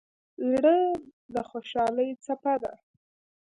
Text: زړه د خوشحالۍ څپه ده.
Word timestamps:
زړه 0.49 0.77
د 1.33 1.35
خوشحالۍ 1.49 2.09
څپه 2.25 2.53
ده. 2.63 2.73